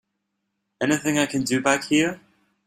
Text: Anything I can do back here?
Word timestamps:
Anything 0.81 1.19
I 1.19 1.27
can 1.27 1.43
do 1.43 1.61
back 1.61 1.83
here? 1.83 2.21